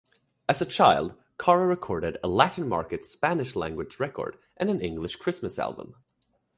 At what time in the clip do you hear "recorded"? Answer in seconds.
1.67-2.17